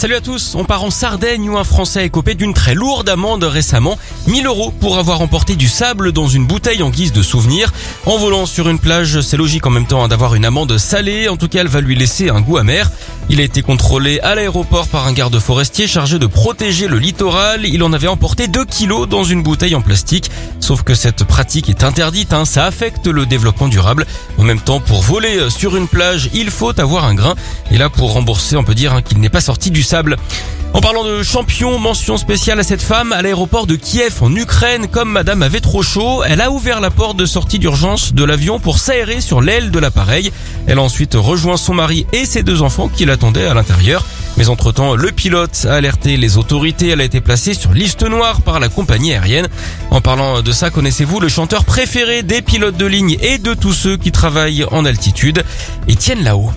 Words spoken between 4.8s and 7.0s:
avoir emporté du sable dans une bouteille en